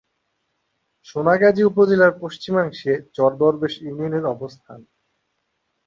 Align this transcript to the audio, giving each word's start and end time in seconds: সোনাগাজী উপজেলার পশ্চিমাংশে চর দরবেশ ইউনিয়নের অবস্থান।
সোনাগাজী 1.07 1.61
উপজেলার 1.63 2.13
পশ্চিমাংশে 2.21 2.93
চর 3.15 3.31
দরবেশ 3.41 3.73
ইউনিয়নের 3.81 4.25
অবস্থান। 4.25 4.79